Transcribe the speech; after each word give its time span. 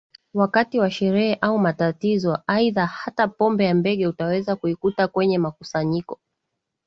wakati 0.33 0.79
wa 0.79 0.91
sherehe 0.91 1.37
au 1.41 1.59
matatizo 1.59 2.39
Aidha 2.47 2.85
hata 2.85 3.27
pombe 3.27 3.65
ya 3.65 3.75
mbege 3.75 4.07
utaweza 4.07 4.55
kuikuta 4.55 5.07
kwenye 5.07 5.37
makusanyiko 5.37 6.19